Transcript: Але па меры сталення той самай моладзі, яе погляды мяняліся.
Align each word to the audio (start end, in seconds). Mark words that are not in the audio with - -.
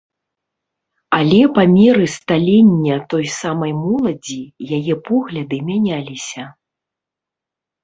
Але 1.17 1.41
па 1.57 1.65
меры 1.73 2.05
сталення 2.13 2.95
той 3.15 3.25
самай 3.41 3.71
моладзі, 3.83 4.41
яе 4.81 4.95
погляды 5.13 5.63
мяняліся. 5.71 6.43